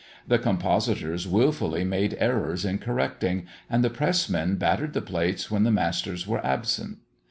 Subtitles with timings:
[0.27, 5.69] The compositors wilfully made errors in correcting, and the pressmen battered the plates when the
[5.69, 6.97] masters were absent.